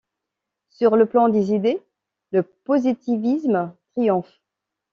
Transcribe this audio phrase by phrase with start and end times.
[0.71, 1.79] Sur le plan des idées,
[2.31, 4.41] le positivisme triomphe.